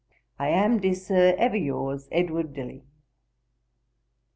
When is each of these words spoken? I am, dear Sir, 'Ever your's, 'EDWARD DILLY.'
I 0.39 0.47
am, 0.47 0.79
dear 0.79 0.95
Sir, 0.95 1.35
'Ever 1.37 1.57
your's, 1.57 2.07
'EDWARD 2.11 2.53
DILLY.' 2.55 2.85